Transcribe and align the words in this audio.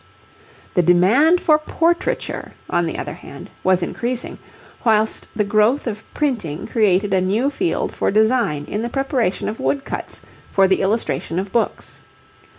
The 0.73 0.81
demand 0.81 1.41
for 1.41 1.59
portraiture, 1.59 2.53
on 2.67 2.87
the 2.87 2.97
other 2.97 3.13
hand, 3.13 3.51
was 3.63 3.83
increasing, 3.83 4.39
whilst 4.83 5.27
the 5.35 5.43
growth 5.43 5.85
of 5.85 6.11
printing 6.15 6.65
created 6.65 7.13
a 7.13 7.21
new 7.21 7.51
field 7.51 7.95
for 7.95 8.09
design 8.09 8.65
in 8.65 8.81
the 8.81 8.89
preparation 8.89 9.47
of 9.47 9.59
woodcuts 9.59 10.23
for 10.49 10.67
the 10.67 10.81
illustration 10.81 11.37
of 11.37 11.51
books. 11.51 12.01